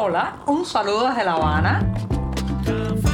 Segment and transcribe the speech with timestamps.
[0.00, 1.92] Hola, un saludo desde La Habana.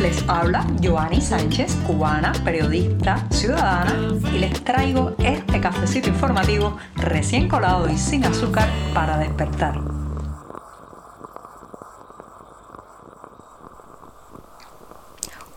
[0.02, 3.94] Les habla Joanny Sánchez, cubana, periodista, ciudadana,
[4.30, 9.80] y les traigo este cafecito informativo recién colado y sin azúcar para despertar.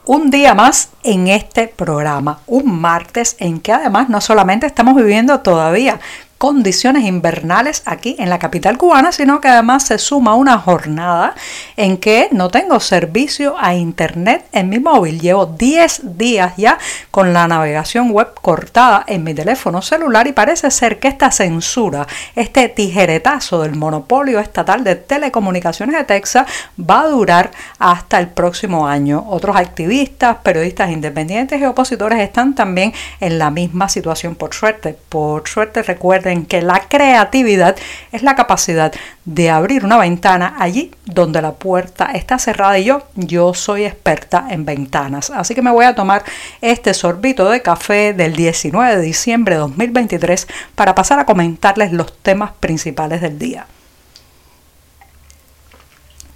[0.08, 5.42] un día más en este programa, un martes en que además no solamente estamos viviendo
[5.42, 6.00] todavía
[6.38, 11.36] condiciones invernales aquí en la capital cubana, sino que además se suma una jornada
[11.78, 15.20] en que no tengo servicio a internet en mi móvil.
[15.20, 16.78] Llevo 10 días ya
[17.12, 22.06] con la navegación web cortada en mi teléfono celular y parece ser que esta censura,
[22.36, 26.48] este tijeretazo del monopolio estatal de telecomunicaciones de Texas
[26.80, 29.26] va a durar hasta el próximo año.
[29.28, 34.96] Otros activistas, periodistas independientes y opositores están también en la misma situación por suerte.
[35.10, 37.76] Por suerte recuerden en que la creatividad
[38.12, 38.94] es la capacidad
[39.26, 44.48] de abrir una ventana allí donde la puerta está cerrada y yo, yo soy experta
[44.50, 45.30] en ventanas.
[45.30, 46.24] Así que me voy a tomar
[46.62, 52.18] este sorbito de café del 19 de diciembre de 2023 para pasar a comentarles los
[52.20, 53.68] temas principales del día.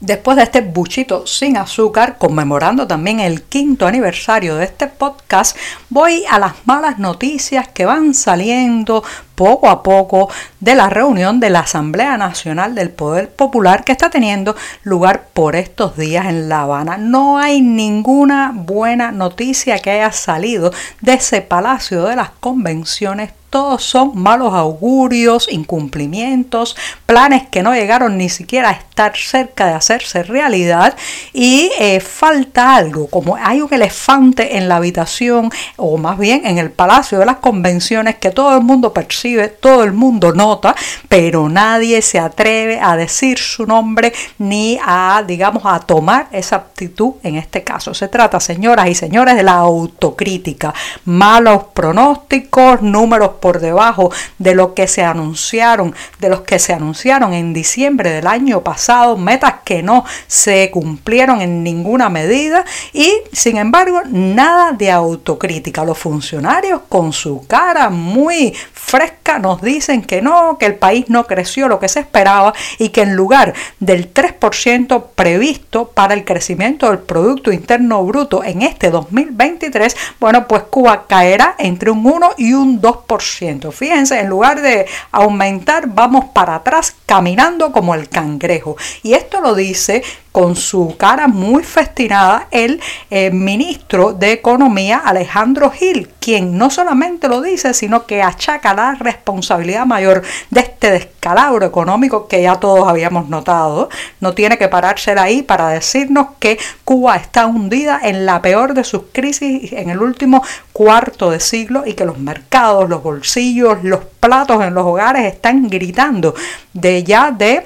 [0.01, 5.55] Después de este buchito sin azúcar, conmemorando también el quinto aniversario de este podcast,
[5.89, 9.03] voy a las malas noticias que van saliendo
[9.35, 10.27] poco a poco
[10.59, 15.55] de la reunión de la Asamblea Nacional del Poder Popular que está teniendo lugar por
[15.55, 16.97] estos días en La Habana.
[16.97, 23.83] No hay ninguna buena noticia que haya salido de ese Palacio de las Convenciones todos
[23.83, 30.23] son malos augurios, incumplimientos, planes que no llegaron ni siquiera a estar cerca de hacerse
[30.23, 30.95] realidad
[31.33, 36.57] y eh, falta algo, como hay un elefante en la habitación o más bien en
[36.57, 40.73] el Palacio de las Convenciones que todo el mundo percibe, todo el mundo nota,
[41.09, 47.15] pero nadie se atreve a decir su nombre ni a, digamos, a tomar esa actitud
[47.23, 47.93] en este caso.
[47.93, 50.73] Se trata, señoras y señores, de la autocrítica,
[51.03, 57.33] malos pronósticos, números por debajo de lo que se anunciaron, de los que se anunciaron
[57.33, 62.63] en diciembre del año pasado, metas que no se cumplieron en ninguna medida
[62.93, 65.83] y sin embargo nada de autocrítica.
[65.83, 71.25] Los funcionarios con su cara muy fresca nos dicen que no, que el país no
[71.25, 76.89] creció lo que se esperaba y que en lugar del 3% previsto para el crecimiento
[76.89, 82.53] del Producto Interno Bruto en este 2023, bueno, pues Cuba caerá entre un 1 y
[82.53, 83.30] un 2%.
[83.71, 88.75] Fíjense, en lugar de aumentar, vamos para atrás caminando como el cangrejo.
[89.03, 95.71] Y esto lo dice con su cara muy festinada el eh, ministro de Economía Alejandro
[95.71, 101.65] Gil, quien no solamente lo dice, sino que achaca la responsabilidad mayor de este descalabro
[101.65, 103.89] económico que ya todos habíamos notado.
[104.19, 108.83] No tiene que pararse ahí para decirnos que Cuba está hundida en la peor de
[108.83, 114.01] sus crisis en el último cuarto de siglo y que los mercados, los bolsillos, los
[114.19, 116.33] platos en los hogares están gritando
[116.73, 117.65] de ya de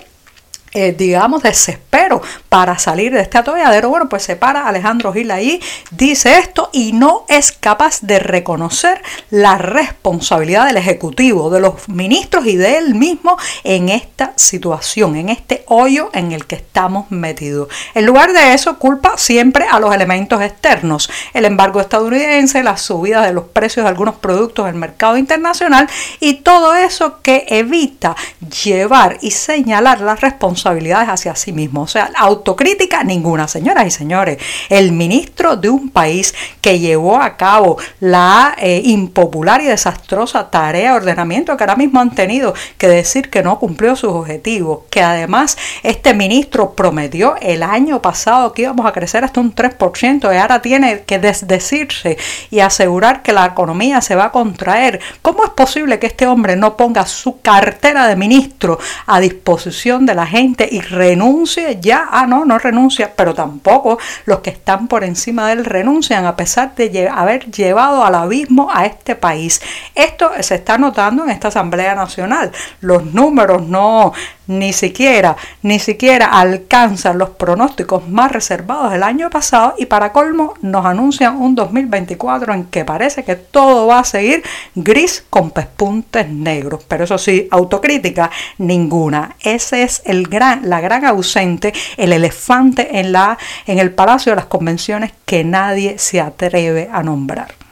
[0.75, 5.61] eh, digamos, desespero para salir de este atolladero, bueno, pues se para Alejandro Gil ahí,
[5.91, 12.45] dice esto y no es capaz de reconocer la responsabilidad del Ejecutivo, de los ministros
[12.45, 17.69] y de él mismo en esta situación, en este hoyo en el que estamos metidos.
[17.93, 23.21] En lugar de eso, culpa siempre a los elementos externos, el embargo estadounidense, la subida
[23.21, 25.87] de los precios de algunos productos en el mercado internacional
[26.19, 28.17] y todo eso que evita
[28.65, 31.83] llevar y señalar la responsabilidad responsabilidades hacia sí mismo.
[31.83, 34.37] O sea, autocrítica ninguna, señoras y señores.
[34.69, 40.91] El ministro de un país que llevó a cabo la eh, impopular y desastrosa tarea
[40.91, 45.01] de ordenamiento que ahora mismo han tenido que decir que no cumplió sus objetivos, que
[45.01, 50.37] además este ministro prometió el año pasado que íbamos a crecer hasta un 3% y
[50.37, 52.17] ahora tiene que desdecirse
[52.49, 54.99] y asegurar que la economía se va a contraer.
[55.21, 60.15] ¿Cómo es posible que este hombre no ponga su cartera de ministro a disposición de
[60.15, 60.44] la gente?
[60.45, 65.53] Y renuncie ya, ah no, no renuncia, pero tampoco los que están por encima de
[65.53, 69.61] él renuncian a pesar de haber llevado al abismo a este país.
[69.93, 72.51] Esto se está notando en esta Asamblea Nacional.
[72.81, 74.13] Los números no
[74.47, 80.53] ni siquiera, ni siquiera alcanzan los pronósticos más reservados del año pasado y para colmo
[80.61, 84.43] nos anuncian un 2024 en que parece que todo va a seguir
[84.75, 86.83] gris con pespuntes negros.
[86.87, 89.35] Pero eso sí, autocrítica ninguna.
[89.41, 94.37] Ese es el gran, la gran ausente, el elefante en, la, en el Palacio de
[94.37, 97.64] las Convenciones que nadie se atreve a nombrar.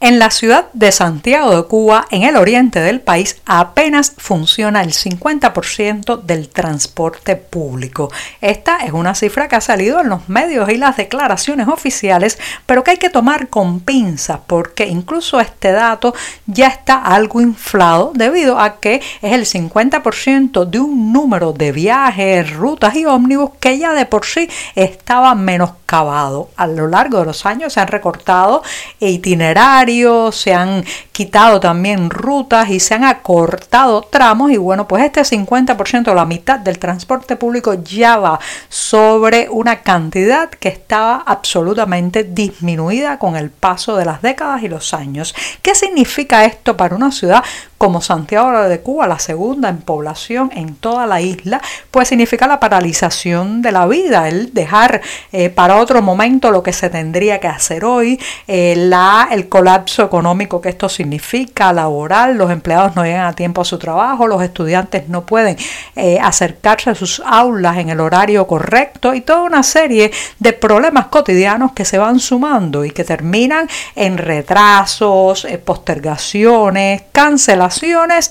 [0.00, 4.92] En la ciudad de Santiago de Cuba, en el oriente del país, apenas funciona el
[4.92, 8.08] 50% del transporte público.
[8.40, 12.84] Esta es una cifra que ha salido en los medios y las declaraciones oficiales, pero
[12.84, 16.14] que hay que tomar con pinzas porque incluso este dato
[16.46, 22.54] ya está algo inflado debido a que es el 50% de un número de viajes,
[22.54, 25.34] rutas y ómnibus que ya de por sí estaba
[25.88, 26.50] menoscabado.
[26.56, 28.62] A lo largo de los años se han recortado
[29.00, 35.22] itinerarios se han quitado también rutas y se han acortado tramos y bueno, pues este
[35.22, 38.38] 50% la mitad del transporte público ya va
[38.68, 44.94] sobre una cantidad que estaba absolutamente disminuida con el paso de las décadas y los
[44.94, 45.34] años.
[45.62, 47.42] ¿Qué significa esto para una ciudad
[47.78, 51.62] como Santiago de Cuba, la segunda en población en toda la isla,
[51.92, 55.00] pues significa la paralización de la vida, el dejar
[55.30, 60.04] eh, para otro momento lo que se tendría que hacer hoy, eh, la, el colapso
[60.04, 64.42] económico que esto significa, laboral, los empleados no llegan a tiempo a su trabajo, los
[64.42, 65.56] estudiantes no pueden
[65.96, 71.06] eh, acercarse a sus aulas en el horario correcto y toda una serie de problemas
[71.06, 77.78] cotidianos que se van sumando y que terminan en retrasos, postergaciones, cancelaciones,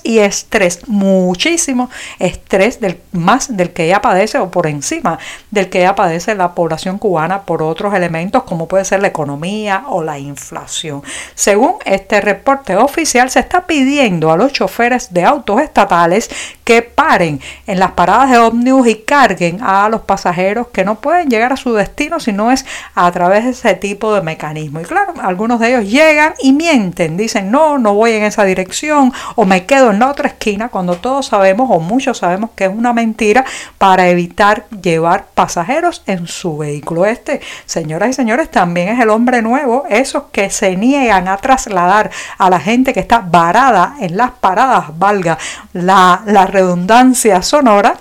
[0.02, 5.18] y estrés, muchísimo estrés del, más del que ya padece o por encima
[5.50, 9.84] del que ya padece la población cubana por otros elementos como puede ser la economía
[9.88, 11.02] o la inflación.
[11.34, 16.30] Según este reporte oficial, se está pidiendo a los choferes de autos estatales
[16.64, 21.28] que paren en las paradas de ómnibus y carguen a los pasajeros que no pueden
[21.30, 24.80] llegar a su destino si no es a través de ese tipo de mecanismo.
[24.80, 29.12] Y claro, algunos de ellos llegan y mienten, dicen no, no voy en esa dirección
[29.34, 32.70] o me quedo en la otra esquina cuando todos sabemos o muchos sabemos que es
[32.70, 33.44] una mentira
[33.78, 37.06] para evitar llevar pasajeros en su vehículo.
[37.06, 37.27] Este,
[37.66, 42.50] señoras y señores, también es el hombre nuevo, esos que se niegan a trasladar a
[42.50, 45.38] la gente que está varada en las paradas, valga
[45.72, 47.96] la, la redundancia sonora,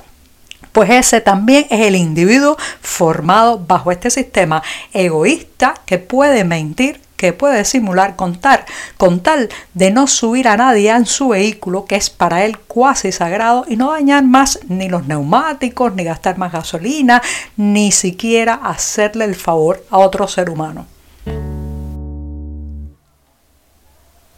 [0.72, 4.62] pues ese también es el individuo formado bajo este sistema
[4.94, 8.66] egoísta que puede mentir que puede simular contar
[8.96, 13.12] con tal de no subir a nadie en su vehículo que es para él cuasi
[13.12, 17.22] sagrado y no dañar más ni los neumáticos, ni gastar más gasolina,
[17.58, 20.86] ni siquiera hacerle el favor a otro ser humano.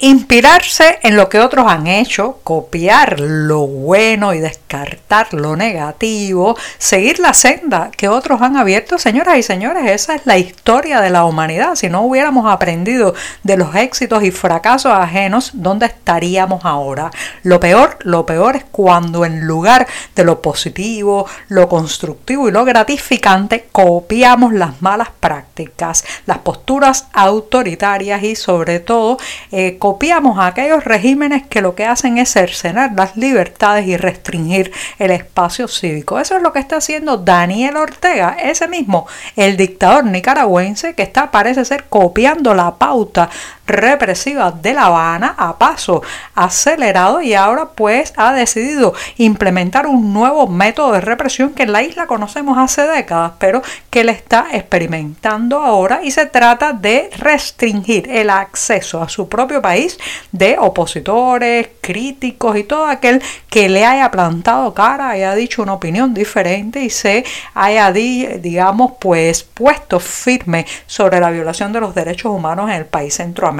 [0.01, 7.19] Inspirarse en lo que otros han hecho, copiar lo bueno y descartar lo negativo, seguir
[7.19, 11.25] la senda que otros han abierto, señoras y señores, esa es la historia de la
[11.25, 11.75] humanidad.
[11.75, 13.13] Si no hubiéramos aprendido
[13.43, 17.11] de los éxitos y fracasos ajenos, ¿dónde estaríamos ahora?
[17.43, 19.85] Lo peor, lo peor es cuando en lugar
[20.15, 28.23] de lo positivo, lo constructivo y lo gratificante, copiamos las malas prácticas, las posturas autoritarias
[28.23, 29.17] y sobre todo
[29.51, 34.71] eh, copiamos a aquellos regímenes que lo que hacen es cercenar las libertades y restringir
[34.99, 36.19] el espacio cívico.
[36.19, 41.31] Eso es lo que está haciendo Daniel Ortega, ese mismo, el dictador nicaragüense que está,
[41.31, 43.31] parece ser, copiando la pauta
[43.69, 46.01] represiva de La Habana a paso
[46.35, 51.83] acelerado y ahora pues ha decidido implementar un nuevo método de represión que en la
[51.83, 58.09] isla conocemos hace décadas, pero que le está experimentando ahora y se trata de restringir
[58.11, 59.97] el acceso a su propio país
[60.31, 66.13] de opositores, críticos y todo aquel que le haya plantado cara, haya dicho una opinión
[66.13, 72.69] diferente y se haya, digamos, pues puesto firme sobre la violación de los derechos humanos
[72.69, 73.58] en el país centroamericano.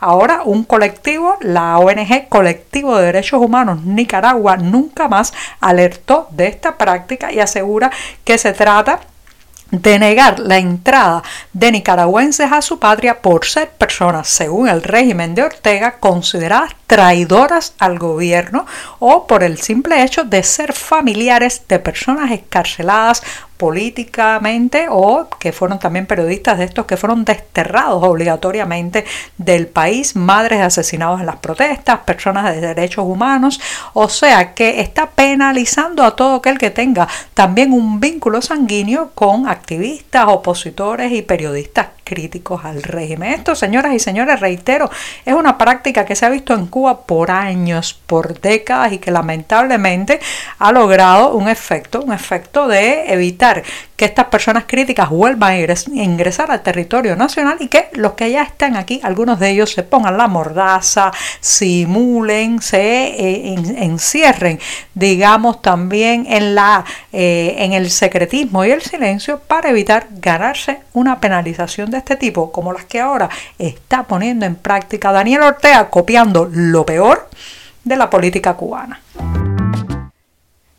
[0.00, 6.76] Ahora un colectivo, la ONG Colectivo de Derechos Humanos Nicaragua, nunca más alertó de esta
[6.76, 7.90] práctica y asegura
[8.24, 9.00] que se trata
[9.70, 15.34] de negar la entrada de nicaragüenses a su patria por ser personas, según el régimen
[15.34, 18.64] de Ortega, consideradas traidoras al gobierno
[19.00, 23.22] o por el simple hecho de ser familiares de personas escarceladas
[23.56, 29.04] políticamente o que fueron también periodistas de estos que fueron desterrados obligatoriamente
[29.38, 33.60] del país, madres de asesinados en las protestas, personas de derechos humanos,
[33.92, 39.48] o sea que está penalizando a todo aquel que tenga también un vínculo sanguíneo con
[39.48, 43.32] activistas, opositores y periodistas críticos al régimen.
[43.32, 44.88] Esto, señoras y señores, reitero,
[45.24, 49.10] es una práctica que se ha visto en Cuba por años, por décadas y que
[49.10, 50.20] lamentablemente
[50.58, 53.45] ha logrado un efecto, un efecto de evitar
[53.96, 58.42] que estas personas críticas vuelvan a ingresar al territorio nacional y que los que ya
[58.42, 64.60] están aquí, algunos de ellos se pongan la mordaza, simulen, se eh, encierren,
[64.94, 71.20] digamos, también en, la, eh, en el secretismo y el silencio para evitar ganarse una
[71.20, 76.48] penalización de este tipo, como las que ahora está poniendo en práctica Daniel Ortega, copiando
[76.50, 77.28] lo peor
[77.84, 79.00] de la política cubana.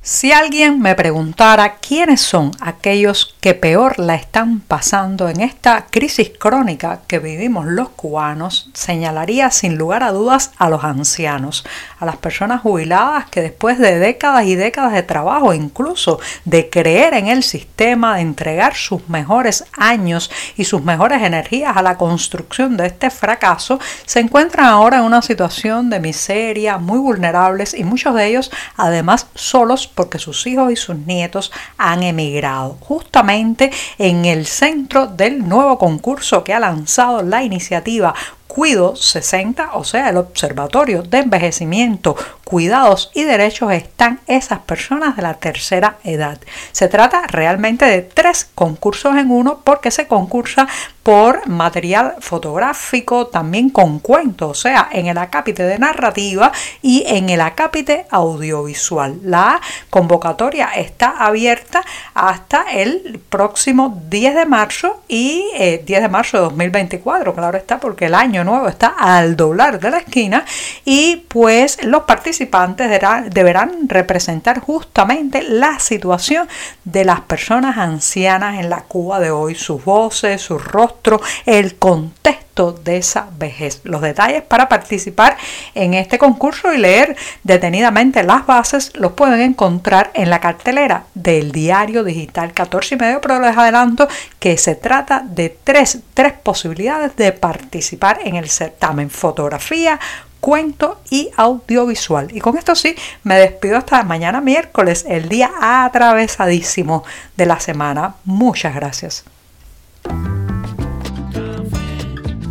[0.10, 6.32] Si alguien me preguntara quiénes son aquellos que peor la están pasando en esta crisis
[6.40, 11.66] crónica que vivimos los cubanos, señalaría sin lugar a dudas a los ancianos,
[12.00, 17.14] a las personas jubiladas que después de décadas y décadas de trabajo, incluso de creer
[17.14, 22.78] en el sistema, de entregar sus mejores años y sus mejores energías a la construcción
[22.78, 28.16] de este fracaso, se encuentran ahora en una situación de miseria, muy vulnerables y muchos
[28.16, 34.46] de ellos además solos porque sus hijos y sus nietos han emigrado, justamente en el
[34.46, 38.14] centro del nuevo concurso que ha lanzado la iniciativa
[38.48, 45.22] Cuido 60, o sea, el Observatorio de Envejecimiento, Cuidados y Derechos están esas personas de
[45.22, 46.40] la tercera edad.
[46.72, 50.68] Se trata realmente de tres concursos en uno porque se concursa
[51.04, 56.52] por material fotográfico, también con cuentos, o sea, en el acápite de narrativa
[56.82, 59.20] y en el acápite audiovisual.
[59.24, 61.82] La convocatoria está abierta
[62.14, 67.80] hasta el próximo 10 de marzo y 10 eh, de marzo de 2024, claro está,
[67.80, 70.46] porque el año nuevo está al doblar de la esquina
[70.86, 76.48] y pues los participantes deberán, representar justamente la situación
[76.84, 82.47] de las personas ancianas en la Cuba de hoy, sus voces, sus rostros, el contexto
[82.66, 83.82] de esa vejez.
[83.84, 85.38] Los detalles para participar
[85.76, 91.52] en este concurso y leer detenidamente las bases los pueden encontrar en la cartelera del
[91.52, 94.08] diario digital 14 y medio, pero les adelanto
[94.40, 99.10] que se trata de tres, tres posibilidades de participar en el certamen.
[99.10, 100.00] Fotografía,
[100.40, 102.36] cuento y audiovisual.
[102.36, 107.04] Y con esto sí, me despido hasta mañana miércoles, el día atravesadísimo
[107.36, 108.16] de la semana.
[108.26, 109.26] Muchas gracias.